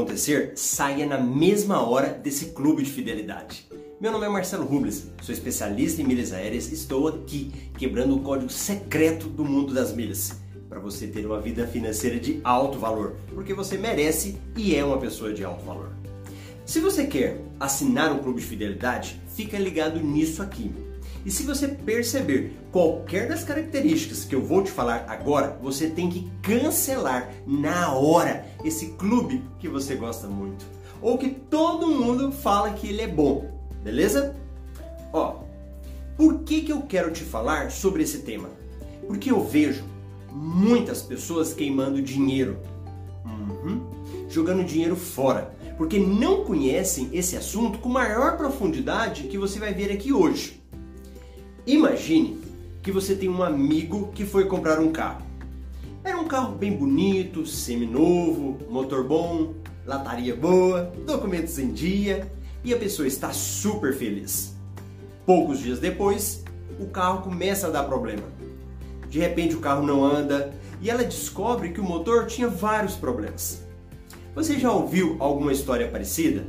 [0.00, 3.68] acontecer, saia na mesma hora desse clube de fidelidade.
[4.00, 8.20] Meu nome é Marcelo Rubles, sou especialista em milhas aéreas e estou aqui quebrando o
[8.20, 13.16] código secreto do mundo das milhas para você ter uma vida financeira de alto valor,
[13.34, 15.92] porque você merece e é uma pessoa de alto valor.
[16.64, 20.72] Se você quer assinar um clube de fidelidade, fica ligado nisso aqui.
[21.24, 26.08] E se você perceber qualquer das características que eu vou te falar agora, você tem
[26.08, 30.64] que cancelar na hora esse clube que você gosta muito
[31.02, 34.36] ou que todo mundo fala que ele é bom beleza?
[35.12, 35.42] Ó,
[36.16, 38.50] por que, que eu quero te falar sobre esse tema?
[39.06, 39.84] Porque eu vejo
[40.30, 42.58] muitas pessoas queimando dinheiro,
[43.24, 43.86] uhum,
[44.28, 49.90] jogando dinheiro fora, porque não conhecem esse assunto com maior profundidade que você vai ver
[49.90, 50.59] aqui hoje.
[51.66, 52.40] Imagine
[52.82, 55.22] que você tem um amigo que foi comprar um carro.
[56.02, 62.30] Era um carro bem bonito, seminovo, motor bom, lataria boa, documentos em dia
[62.64, 64.54] e a pessoa está super feliz.
[65.26, 66.42] Poucos dias depois,
[66.78, 68.24] o carro começa a dar problema.
[69.10, 73.62] De repente o carro não anda e ela descobre que o motor tinha vários problemas.
[74.34, 76.46] Você já ouviu alguma história parecida?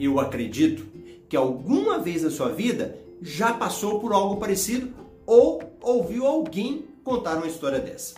[0.00, 0.84] Eu acredito
[1.28, 4.92] que alguma vez na sua vida já passou por algo parecido
[5.26, 8.14] ou ouviu alguém contar uma história dessa.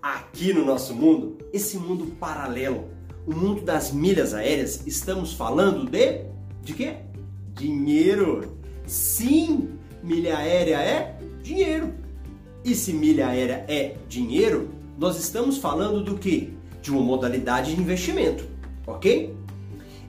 [0.00, 2.88] Aqui no nosso mundo, esse mundo paralelo,
[3.26, 6.26] o mundo das milhas aéreas, estamos falando de
[6.62, 6.96] de quê?
[7.54, 8.58] Dinheiro.
[8.86, 9.70] Sim,
[10.02, 11.94] milha aérea é dinheiro.
[12.64, 16.52] E se milha aérea é dinheiro, nós estamos falando do que?
[16.82, 18.44] De uma modalidade de investimento,
[18.86, 19.34] ok?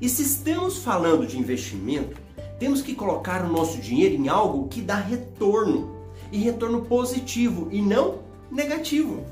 [0.02, 2.18] E se estamos falando de investimento,
[2.60, 5.96] temos que colocar o nosso dinheiro em algo que dá retorno
[6.32, 8.20] e retorno positivo e não
[8.52, 9.24] negativo.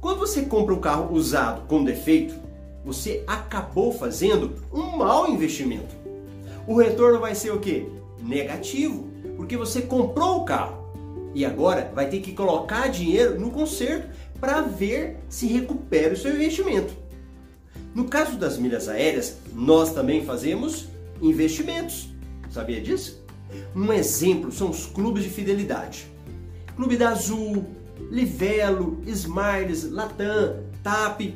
[0.00, 2.34] Quando você compra um carro usado com defeito,
[2.84, 6.04] você acabou fazendo um mau investimento
[6.66, 7.86] o retorno vai ser o que?
[8.22, 10.82] Negativo, porque você comprou o carro
[11.34, 14.08] e agora vai ter que colocar dinheiro no conserto
[14.40, 16.94] para ver se recupera o seu investimento.
[17.94, 20.88] No caso das milhas aéreas, nós também fazemos
[21.20, 22.08] investimentos.
[22.54, 23.20] Sabia disso?
[23.74, 26.06] Um exemplo são os clubes de fidelidade.
[26.76, 27.66] Clube da Azul,
[28.12, 31.34] Livelo, Smiles, Latam, TAP.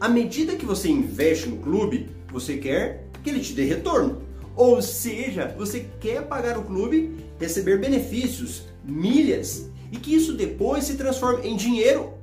[0.00, 4.22] À medida que você investe no clube, você quer que ele te dê retorno.
[4.56, 10.96] Ou seja, você quer pagar o clube, receber benefícios, milhas e que isso depois se
[10.96, 12.14] transforme em dinheiro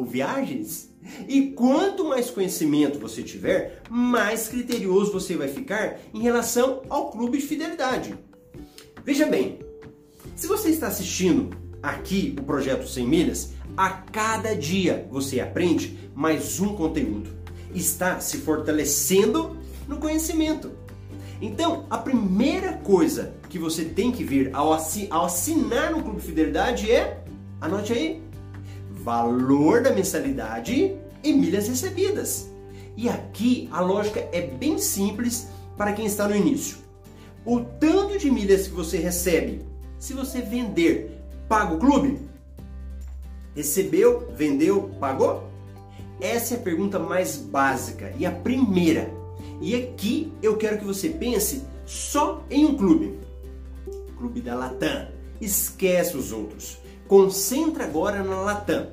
[0.00, 0.88] ou viagens.
[1.28, 7.38] E quanto mais conhecimento você tiver, mais criterioso você vai ficar em relação ao clube
[7.38, 8.14] de fidelidade.
[9.04, 9.60] Veja bem,
[10.34, 16.60] se você está assistindo aqui o projeto 100 milhas, a cada dia você aprende mais
[16.60, 17.30] um conteúdo.
[17.74, 19.56] Está se fortalecendo
[19.86, 20.72] no conhecimento.
[21.40, 27.22] Então, a primeira coisa que você tem que ver ao, assinar no Clube Fidelidade é,
[27.60, 28.22] anote aí,
[29.02, 32.50] valor da mensalidade e milhas recebidas.
[32.96, 36.78] E aqui a lógica é bem simples para quem está no início.
[37.44, 39.64] O tanto de milhas que você recebe,
[39.98, 41.18] se você vender,
[41.48, 42.18] paga o clube?
[43.54, 45.48] Recebeu, vendeu, pagou?
[46.20, 49.20] Essa é a pergunta mais básica e a primeira
[49.60, 53.18] e aqui eu quero que você pense só em um clube.
[54.16, 55.08] Clube da Latam.
[55.40, 56.78] Esquece os outros.
[57.10, 58.86] Concentra agora na Latam.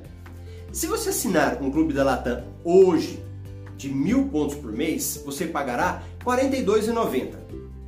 [0.72, 3.22] Se você assinar um clube da Latam hoje
[3.76, 7.34] de mil pontos por mês, você pagará R$ 42,90.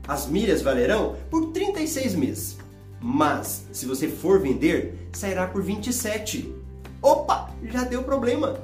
[0.07, 2.59] As milhas valerão por 36 meses.
[3.01, 6.55] Mas se você for vender, sairá por 27.
[7.03, 8.61] Opa, já deu problema.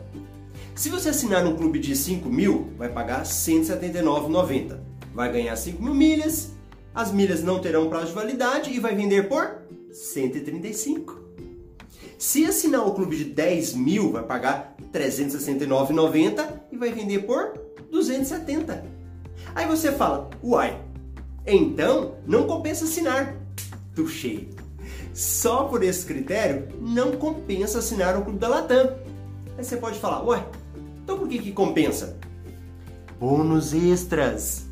[0.72, 4.78] Se você assinar um clube de 5 mil, vai pagar R$ 179,90.
[5.12, 6.52] Vai ganhar 5 mil milhas,
[6.94, 11.25] as milhas não terão prazo de validade e vai vender por 135.
[12.18, 17.52] Se assinar o clube de 10 mil, vai pagar R$ 369,90 e vai vender por
[17.90, 18.84] 270.
[19.54, 20.80] Aí você fala, uai,
[21.46, 23.36] então não compensa assinar.
[23.94, 24.48] Tuxei.
[25.12, 28.96] Só por esse critério, não compensa assinar o clube da Latam.
[29.56, 30.46] Aí você pode falar, uai,
[31.02, 32.18] então por que, que compensa?
[33.20, 34.66] Bônus extras.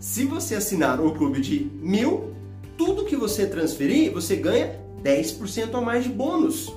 [0.00, 2.32] Se você assinar o clube de mil,
[2.76, 6.72] tudo que você transferir, você ganha 10% a mais de bônus.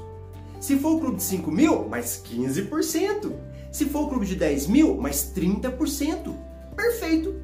[0.60, 3.32] Se for o clube de 5 mil, mais 15%.
[3.72, 6.34] Se for o clube de 10 mil, mais 30%.
[6.76, 7.36] Perfeito!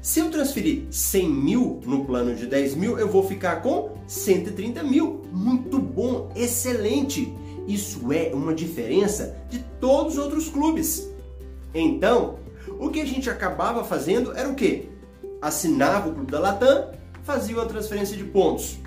[0.00, 4.82] Se eu transferir 100 mil no plano de 10 mil, eu vou ficar com 130
[4.82, 5.22] mil.
[5.32, 7.34] Muito bom, excelente!
[7.66, 11.08] Isso é uma diferença de todos os outros clubes.
[11.74, 12.38] Então,
[12.78, 14.88] O que a gente acabava fazendo era o quê?
[15.40, 16.92] Assinava o Clube da Latam,
[17.22, 18.78] fazia uma transferência de pontos,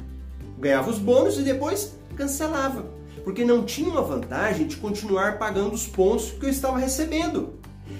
[0.62, 2.86] ganhava os bônus e depois cancelava,
[3.24, 7.56] porque não tinha uma vantagem de continuar pagando os pontos que eu estava recebendo,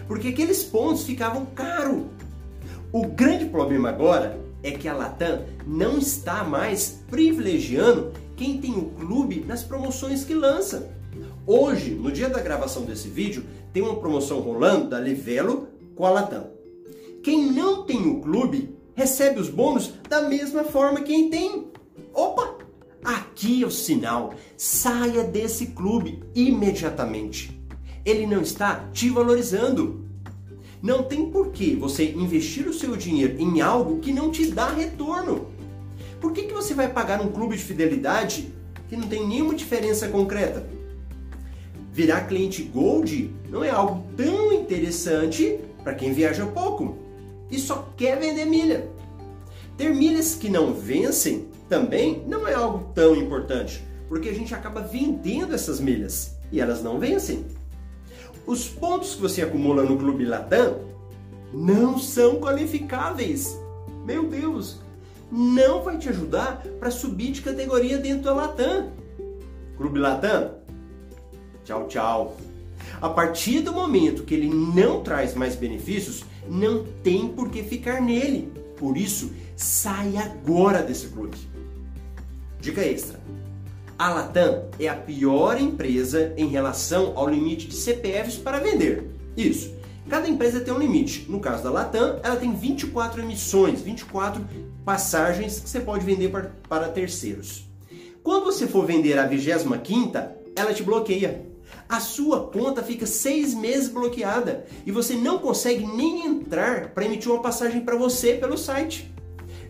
[0.08, 2.04] porque aqueles pontos ficavam caros.
[2.94, 8.92] O grande problema agora é que a Latam não está mais privilegiando quem tem o
[8.92, 10.92] clube nas promoções que lança.
[11.48, 13.44] Hoje, no dia da gravação desse vídeo,
[13.74, 16.48] tem uma promoção rolando da Livelo com a Latam.
[17.24, 21.71] Quem não tem o clube recebe os bônus da mesma forma que quem tem.
[22.14, 22.58] Opa!
[23.04, 24.34] Aqui é o sinal.
[24.58, 27.60] Saia desse clube imediatamente.
[28.06, 30.06] Ele não está te valorizando.
[30.82, 34.70] Não tem por que você investir o seu dinheiro em algo que não te dá
[34.70, 35.48] retorno.
[36.20, 38.54] Por que, que você vai pagar um clube de fidelidade
[38.90, 40.68] que não tem nenhuma diferença concreta?
[41.92, 46.98] Virar cliente Gold não é algo tão interessante para quem viaja pouco
[47.50, 48.88] e só quer vender milha.
[49.78, 54.82] Ter milhas que não vencem também não é algo tão importante, porque a gente acaba
[54.82, 57.46] vendendo essas milhas e elas não vencem.
[58.46, 60.80] Os pontos que você acumula no Clube Latam
[61.54, 63.58] não são qualificáveis.
[64.06, 64.82] Meu Deus,
[65.32, 68.92] não vai te ajudar para subir de categoria dentro da Latam.
[69.78, 70.56] Clube Latam,
[71.64, 72.38] tchau, tchau.
[73.02, 78.02] A partir do momento que ele não traz mais benefícios, não tem por que ficar
[78.02, 78.52] nele.
[78.76, 81.51] Por isso, sai agora desse clube.
[82.62, 83.20] Dica extra.
[83.98, 89.10] A Latam é a pior empresa em relação ao limite de CPFs para vender.
[89.36, 89.74] Isso.
[90.08, 91.26] Cada empresa tem um limite.
[91.28, 94.46] No caso da Latam, ela tem 24 emissões, 24
[94.86, 97.68] passagens que você pode vender para, para terceiros.
[98.24, 99.74] Quando você for vender a 25
[100.56, 101.46] ela te bloqueia.
[101.90, 107.32] A sua conta fica seis meses bloqueada e você não consegue nem entrar para emitir
[107.32, 109.12] uma passagem para você pelo site.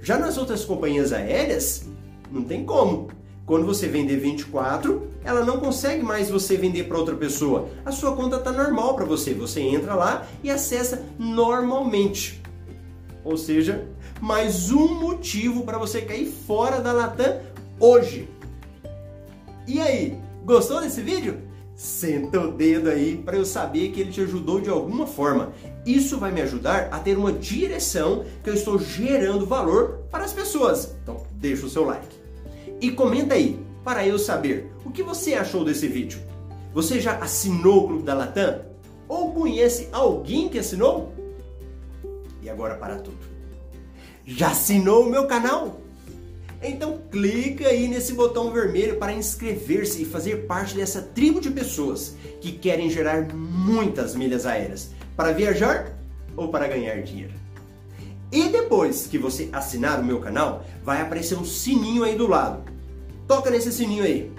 [0.01, 1.87] Já nas outras companhias aéreas,
[2.31, 3.09] não tem como.
[3.45, 7.67] Quando você vender 24, ela não consegue mais você vender para outra pessoa.
[7.83, 9.33] A sua conta está normal para você.
[9.33, 12.41] Você entra lá e acessa normalmente.
[13.23, 13.87] Ou seja,
[14.21, 17.41] mais um motivo para você cair fora da Latam
[17.79, 18.29] hoje.
[19.67, 21.39] E aí, gostou desse vídeo?
[21.75, 25.51] Senta o dedo aí para eu saber que ele te ajudou de alguma forma.
[25.85, 30.31] Isso vai me ajudar a ter uma direção que eu estou gerando valor para as
[30.31, 30.95] pessoas.
[31.01, 32.20] Então, deixa o seu like.
[32.81, 36.19] E comenta aí, para eu saber, o que você achou desse vídeo?
[36.73, 38.61] Você já assinou o Clube da Latam?
[39.07, 41.13] Ou conhece alguém que assinou?
[42.41, 43.19] E agora para tudo.
[44.25, 45.79] Já assinou o meu canal?
[46.63, 52.15] Então clica aí nesse botão vermelho para inscrever-se e fazer parte dessa tribo de pessoas
[52.39, 55.95] que querem gerar muitas milhas aéreas para viajar
[56.35, 57.33] ou para ganhar dinheiro.
[58.31, 62.63] E depois que você assinar o meu canal, vai aparecer um sininho aí do lado.
[63.27, 64.31] Toca nesse sininho aí.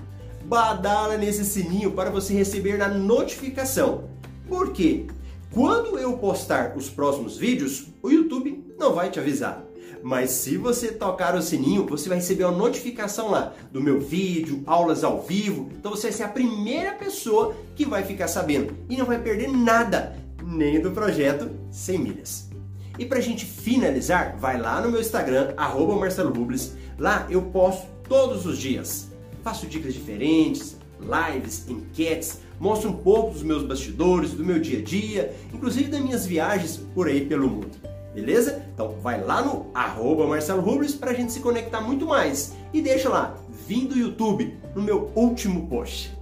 [0.45, 4.05] Badala nesse sininho para você receber a notificação.
[4.49, 5.07] Por quê?
[5.53, 9.63] Quando eu postar os próximos vídeos, o YouTube não vai te avisar.
[10.03, 14.63] Mas se você tocar o sininho, você vai receber uma notificação lá do meu vídeo,
[14.67, 15.71] aulas ao vivo.
[15.79, 19.49] Então você vai ser a primeira pessoa que vai ficar sabendo e não vai perder
[19.49, 22.52] nada, nem do projeto 100 milhas.
[22.99, 26.77] E para a gente finalizar, vai lá no meu Instagram, arroba Marcelo Rubles.
[26.99, 29.11] Lá eu posto todos os dias.
[29.43, 34.83] Faço dicas diferentes, lives, enquetes, mostro um pouco dos meus bastidores, do meu dia a
[34.83, 37.77] dia, inclusive das minhas viagens por aí pelo mundo.
[38.15, 38.63] Beleza?
[38.75, 42.55] Então vai lá no arroba Marcelo Rubles para a gente se conectar muito mais.
[42.73, 46.13] E deixa lá, vim do YouTube, no meu último post.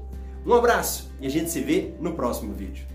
[0.47, 2.90] Um abraço e a gente se vê no próximo vídeo.